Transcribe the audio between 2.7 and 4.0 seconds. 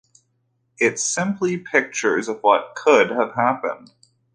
could have happened.